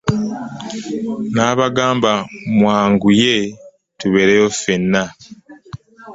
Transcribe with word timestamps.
Nabagamba 1.35 2.13
mwanguye 2.57 3.35
tubeereyo 3.99 4.47
ffenna. 4.55 5.03